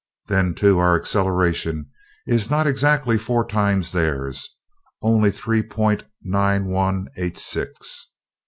[0.25, 1.91] Then, too, our acceleration
[2.25, 4.57] is not exactly four times theirs,
[5.03, 8.09] only three point nine one eight six.